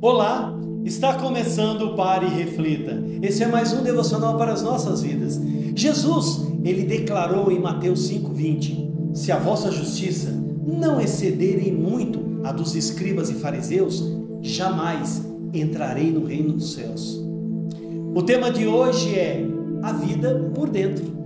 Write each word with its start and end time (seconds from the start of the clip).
Olá, 0.00 0.56
está 0.84 1.14
começando 1.14 1.82
o 1.82 1.96
Pare 1.96 2.24
e 2.24 2.28
Reflita. 2.28 3.02
Esse 3.20 3.42
é 3.42 3.48
mais 3.48 3.72
um 3.72 3.82
devocional 3.82 4.38
para 4.38 4.52
as 4.52 4.62
nossas 4.62 5.02
vidas. 5.02 5.40
Jesus, 5.74 6.46
ele 6.62 6.84
declarou 6.84 7.50
em 7.50 7.58
Mateus 7.58 8.08
5:20: 8.08 8.92
Se 9.12 9.32
a 9.32 9.40
vossa 9.40 9.72
justiça 9.72 10.30
não 10.64 11.00
excederem 11.00 11.72
muito 11.72 12.40
a 12.44 12.52
dos 12.52 12.76
escribas 12.76 13.28
e 13.28 13.34
fariseus, 13.34 14.04
jamais 14.40 15.20
entrarei 15.52 16.12
no 16.12 16.26
reino 16.26 16.52
dos 16.52 16.74
céus. 16.74 17.20
O 18.14 18.22
tema 18.22 18.52
de 18.52 18.68
hoje 18.68 19.18
é 19.18 19.44
a 19.82 19.92
vida 19.92 20.52
por 20.54 20.70
dentro. 20.70 21.17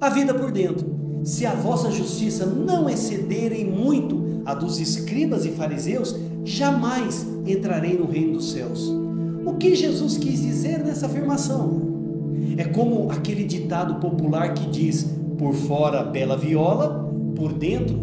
A 0.00 0.08
vida 0.10 0.34
por 0.34 0.50
dentro. 0.50 0.94
Se 1.24 1.44
a 1.44 1.54
vossa 1.54 1.90
justiça 1.90 2.46
não 2.46 2.88
excederem 2.88 3.64
muito 3.64 4.42
a 4.44 4.54
dos 4.54 4.78
escribas 4.78 5.44
e 5.44 5.50
fariseus, 5.50 6.14
jamais 6.44 7.26
entrarei 7.46 7.98
no 7.98 8.06
reino 8.06 8.34
dos 8.34 8.52
céus. 8.52 8.88
O 9.44 9.54
que 9.54 9.74
Jesus 9.74 10.16
quis 10.18 10.40
dizer 10.42 10.84
nessa 10.84 11.06
afirmação? 11.06 11.82
É 12.56 12.64
como 12.64 13.10
aquele 13.10 13.44
ditado 13.44 13.96
popular 13.96 14.54
que 14.54 14.68
diz: 14.68 15.06
por 15.38 15.54
fora 15.54 16.04
bela 16.04 16.36
viola, 16.36 17.10
por 17.34 17.52
dentro 17.52 17.98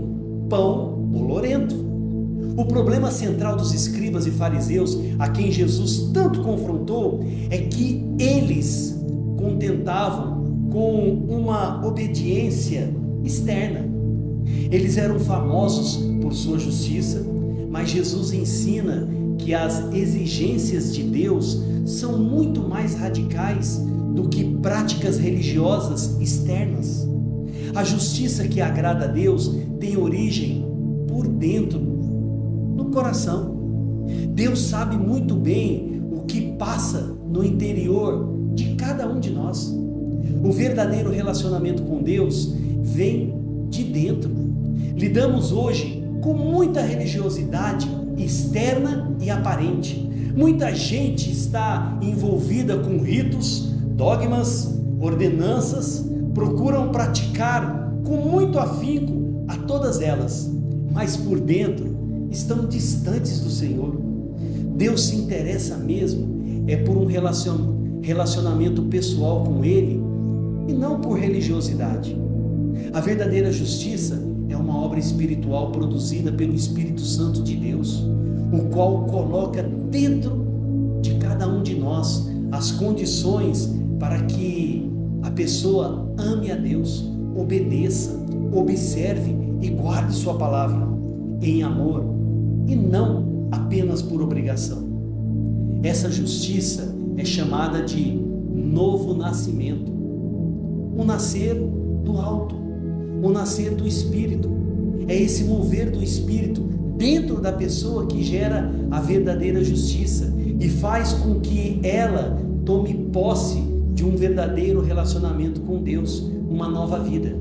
pão 0.50 0.94
bolorento. 1.08 1.76
O 2.56 2.66
problema 2.66 3.10
central 3.10 3.56
dos 3.56 3.74
escribas 3.74 4.28
e 4.28 4.32
fariseus, 4.32 4.98
a 5.18 5.30
quem 5.30 5.52
Jesus 5.52 6.12
tanto 6.14 6.44
confrontou, 6.44 7.24
é 7.50 7.58
que 7.58 8.06
eles 8.20 9.00
contentavam 9.38 10.33
com 10.74 11.24
uma 11.30 11.86
obediência 11.86 12.92
externa. 13.24 13.88
Eles 14.72 14.98
eram 14.98 15.20
famosos 15.20 16.04
por 16.20 16.34
sua 16.34 16.58
justiça, 16.58 17.24
mas 17.70 17.92
Jesus 17.92 18.34
ensina 18.34 19.08
que 19.38 19.54
as 19.54 19.94
exigências 19.94 20.94
de 20.94 21.04
Deus 21.04 21.62
são 21.86 22.18
muito 22.18 22.68
mais 22.68 22.96
radicais 22.96 23.78
do 24.16 24.28
que 24.30 24.44
práticas 24.58 25.20
religiosas 25.20 26.20
externas. 26.20 27.08
A 27.76 27.84
justiça 27.84 28.48
que 28.48 28.60
agrada 28.60 29.06
a 29.06 29.08
Deus 29.08 29.56
tem 29.80 29.96
origem 29.96 30.66
por 31.08 31.28
dentro, 31.28 31.80
no 31.80 32.86
coração. 32.86 33.54
Deus 34.30 34.60
sabe 34.60 34.98
muito 34.98 35.36
bem 35.36 36.02
o 36.12 36.22
que 36.22 36.54
passa 36.54 37.16
no 37.30 37.44
interior 37.44 38.34
de 38.56 38.74
cada 38.76 39.08
um 39.08 39.20
de 39.20 39.30
nós. 39.30 39.84
O 40.42 40.52
verdadeiro 40.52 41.12
relacionamento 41.12 41.84
com 41.84 42.02
Deus 42.02 42.54
vem 42.82 43.34
de 43.70 43.84
dentro. 43.84 44.32
Lidamos 44.96 45.52
hoje 45.52 46.04
com 46.22 46.34
muita 46.34 46.82
religiosidade 46.82 47.90
externa 48.18 49.12
e 49.20 49.30
aparente. 49.30 50.10
Muita 50.36 50.74
gente 50.74 51.32
está 51.32 51.98
envolvida 52.02 52.78
com 52.78 52.98
ritos, 53.00 53.72
dogmas, 53.96 54.80
ordenanças, 55.00 56.06
procuram 56.34 56.90
praticar 56.90 57.94
com 58.04 58.18
muito 58.18 58.58
afinco 58.58 59.44
a 59.48 59.58
todas 59.58 60.02
elas, 60.02 60.52
mas 60.92 61.18
por 61.18 61.40
dentro 61.40 61.94
estão 62.32 62.66
distantes 62.66 63.40
do 63.40 63.50
Senhor. 63.50 63.96
Deus 64.76 65.06
se 65.06 65.16
interessa 65.16 65.78
mesmo 65.78 66.64
é 66.68 66.78
por 66.78 66.98
um 66.98 67.06
relacionamento 68.02 68.84
pessoal 68.84 69.44
com 69.44 69.64
Ele 69.64 70.13
religiosidade. 71.44 72.18
A 72.94 73.02
verdadeira 73.02 73.52
justiça 73.52 74.22
é 74.50 74.56
uma 74.56 74.78
obra 74.78 75.00
espiritual 75.00 75.72
produzida 75.72 76.32
pelo 76.32 76.54
Espírito 76.54 77.02
Santo 77.02 77.42
de 77.42 77.56
Deus, 77.56 78.04
o 78.52 78.70
qual 78.72 79.06
coloca 79.06 79.64
dentro 79.64 81.00
de 81.02 81.16
cada 81.16 81.48
um 81.48 81.62
de 81.62 81.76
nós 81.76 82.30
as 82.52 82.72
condições 82.72 83.74
para 84.00 84.22
que 84.24 84.90
a 85.22 85.32
pessoa 85.32 86.08
ame 86.18 86.52
a 86.52 86.56
Deus, 86.56 87.10
obedeça, 87.36 88.12
observe 88.54 89.36
e 89.62 89.70
guarde 89.70 90.14
Sua 90.14 90.36
palavra 90.36 90.88
em 91.42 91.64
amor 91.64 92.06
e 92.68 92.76
não 92.76 93.48
apenas 93.52 94.02
por 94.02 94.22
obrigação. 94.22 94.84
Essa 95.82 96.10
justiça 96.10 96.96
é 97.18 97.26
chamada 97.26 97.82
de 97.82 98.14
novo 98.54 99.14
nascimento 99.14 100.03
o 100.96 101.04
nascer 101.04 101.56
do 101.56 102.18
alto, 102.18 102.56
o 103.22 103.30
nascer 103.30 103.74
do 103.76 103.88
espírito. 103.88 104.50
É 105.08 105.16
esse 105.16 105.44
mover 105.44 105.92
do 105.92 106.02
espírito 106.02 106.62
dentro 106.98 107.42
da 107.42 107.52
pessoa 107.52 108.06
que 108.06 108.24
gera 108.24 108.72
a 108.92 109.00
verdadeira 109.00 109.64
justiça 109.64 110.34
e 110.60 110.70
faz 110.70 111.14
com 111.14 111.40
que 111.40 111.80
ela 111.84 112.40
tome 112.64 112.94
posse 113.12 113.62
de 113.94 114.06
um 114.06 114.16
verdadeiro 114.16 114.82
relacionamento 114.82 115.62
com 115.62 115.82
Deus, 115.82 116.20
uma 116.50 116.70
nova 116.70 117.00
vida. 117.00 117.36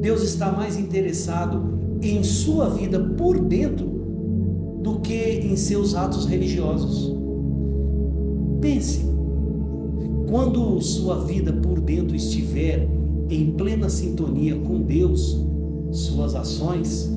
Deus 0.00 0.22
está 0.22 0.50
mais 0.52 0.78
interessado 0.78 1.78
em 2.00 2.22
sua 2.22 2.68
vida 2.68 2.98
por 3.00 3.38
dentro 3.38 3.86
do 4.82 5.00
que 5.00 5.14
em 5.14 5.56
seus 5.56 5.94
atos 5.94 6.24
religiosos. 6.24 7.14
Pense, 8.60 9.04
quando 10.28 10.80
sua 10.82 11.24
vida 11.24 11.52
por 11.52 11.80
dentro 11.80 12.14
estiver 12.14 12.86
em 13.30 13.50
plena 13.52 13.88
sintonia 13.88 14.56
com 14.56 14.82
Deus, 14.82 15.42
suas 15.90 16.34
ações 16.34 17.10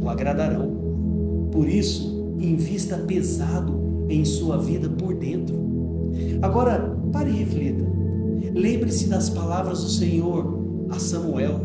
o 0.00 0.08
agradarão. 0.08 1.48
Por 1.50 1.68
isso, 1.68 2.34
invista 2.38 2.96
pesado 2.96 4.06
em 4.08 4.24
sua 4.24 4.56
vida 4.56 4.88
por 4.88 5.14
dentro. 5.14 5.56
Agora, 6.40 6.96
pare 7.12 7.30
e 7.30 7.34
reflita. 7.34 7.84
Lembre-se 8.54 9.08
das 9.08 9.28
palavras 9.28 9.82
do 9.82 9.90
Senhor 9.90 10.86
a 10.90 10.98
Samuel. 10.98 11.60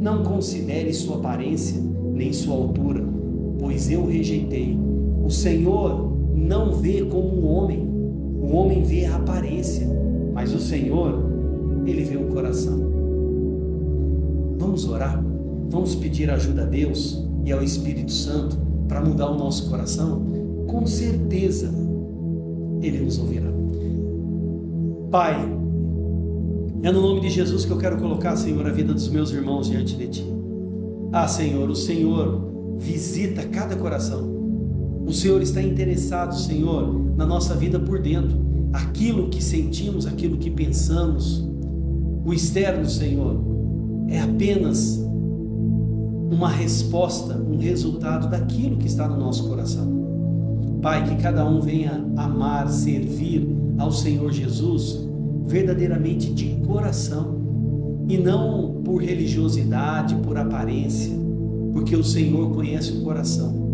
Não 0.00 0.22
considere 0.22 0.94
sua 0.94 1.16
aparência 1.16 1.82
nem 2.14 2.32
sua 2.32 2.54
altura, 2.54 3.04
pois 3.58 3.90
eu 3.90 4.06
rejeitei. 4.06 4.78
O 5.22 5.30
Senhor 5.30 6.16
não 6.34 6.74
vê 6.74 7.04
como 7.04 7.28
o 7.28 7.46
homem 7.46 7.87
o 8.48 8.56
homem 8.56 8.82
vê 8.82 9.04
a 9.04 9.16
aparência, 9.16 9.86
mas 10.32 10.54
o 10.54 10.58
Senhor, 10.58 11.22
ele 11.84 12.02
vê 12.02 12.16
o 12.16 12.28
coração. 12.28 12.78
Vamos 14.58 14.88
orar, 14.88 15.22
vamos 15.68 15.94
pedir 15.94 16.30
ajuda 16.30 16.62
a 16.62 16.66
Deus 16.66 17.22
e 17.44 17.52
ao 17.52 17.62
Espírito 17.62 18.10
Santo 18.10 18.56
para 18.88 19.02
mudar 19.02 19.30
o 19.30 19.36
nosso 19.36 19.68
coração? 19.68 20.22
Com 20.66 20.86
certeza, 20.86 21.70
ele 22.80 23.00
nos 23.00 23.18
ouvirá. 23.18 23.48
Pai, 25.10 25.36
é 26.82 26.90
no 26.90 27.02
nome 27.02 27.20
de 27.20 27.28
Jesus 27.28 27.66
que 27.66 27.70
eu 27.70 27.78
quero 27.78 27.98
colocar, 27.98 28.34
Senhor, 28.36 28.66
a 28.66 28.72
vida 28.72 28.94
dos 28.94 29.08
meus 29.08 29.30
irmãos 29.30 29.68
diante 29.68 29.94
de 29.94 30.08
Ti. 30.08 30.24
Ah, 31.12 31.28
Senhor, 31.28 31.68
o 31.68 31.76
Senhor 31.76 32.76
visita 32.78 33.42
cada 33.42 33.76
coração. 33.76 34.37
O 35.08 35.12
Senhor 35.14 35.40
está 35.40 35.62
interessado, 35.62 36.36
Senhor, 36.36 37.14
na 37.16 37.24
nossa 37.24 37.54
vida 37.54 37.80
por 37.80 37.98
dentro. 37.98 38.36
Aquilo 38.74 39.30
que 39.30 39.42
sentimos, 39.42 40.06
aquilo 40.06 40.36
que 40.36 40.50
pensamos. 40.50 41.48
O 42.26 42.34
externo, 42.34 42.86
Senhor, 42.86 43.42
é 44.06 44.20
apenas 44.20 45.02
uma 46.30 46.50
resposta, 46.50 47.38
um 47.38 47.56
resultado 47.56 48.28
daquilo 48.28 48.76
que 48.76 48.86
está 48.86 49.08
no 49.08 49.16
nosso 49.16 49.48
coração. 49.48 50.78
Pai, 50.82 51.08
que 51.08 51.22
cada 51.22 51.42
um 51.48 51.62
venha 51.62 52.04
amar, 52.14 52.68
servir 52.68 53.48
ao 53.78 53.90
Senhor 53.90 54.30
Jesus 54.30 55.08
verdadeiramente 55.46 56.30
de 56.34 56.50
coração 56.66 58.04
e 58.06 58.18
não 58.18 58.82
por 58.84 59.02
religiosidade, 59.02 60.16
por 60.16 60.36
aparência, 60.36 61.16
porque 61.72 61.96
o 61.96 62.04
Senhor 62.04 62.50
conhece 62.50 62.92
o 62.92 63.00
coração 63.00 63.67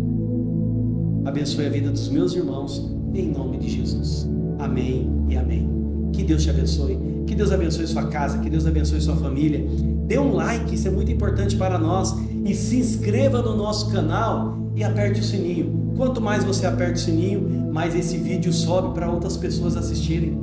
abençoe 1.25 1.65
a 1.65 1.69
vida 1.69 1.91
dos 1.91 2.07
meus 2.09 2.33
irmãos, 2.33 2.89
em 3.13 3.31
nome 3.31 3.57
de 3.57 3.69
Jesus. 3.69 4.29
Amém 4.59 5.09
e 5.27 5.35
amém. 5.35 5.69
Que 6.13 6.23
Deus 6.23 6.43
te 6.43 6.49
abençoe, 6.49 6.97
que 7.27 7.35
Deus 7.35 7.51
abençoe 7.51 7.87
sua 7.87 8.07
casa, 8.07 8.39
que 8.39 8.49
Deus 8.49 8.65
abençoe 8.65 9.01
sua 9.01 9.15
família. 9.15 9.65
Dê 10.07 10.17
um 10.17 10.33
like, 10.33 10.73
isso 10.73 10.87
é 10.87 10.91
muito 10.91 11.11
importante 11.11 11.55
para 11.55 11.77
nós. 11.77 12.15
E 12.45 12.53
se 12.53 12.77
inscreva 12.77 13.41
no 13.41 13.55
nosso 13.55 13.91
canal 13.91 14.57
e 14.75 14.83
aperte 14.83 15.19
o 15.19 15.23
sininho. 15.23 15.93
Quanto 15.97 16.21
mais 16.21 16.43
você 16.43 16.65
aperta 16.65 16.93
o 16.93 16.99
sininho, 16.99 17.71
mais 17.73 17.95
esse 17.95 18.17
vídeo 18.17 18.53
sobe 18.53 18.93
para 18.93 19.11
outras 19.11 19.35
pessoas 19.35 19.75
assistirem. 19.75 20.37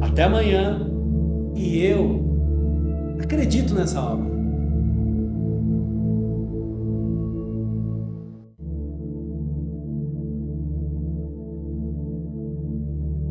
Até 0.00 0.22
amanhã 0.24 0.88
e 1.54 1.80
eu 1.80 2.24
Acredito 3.24 3.74
nessa 3.74 4.00
obra. 4.02 4.26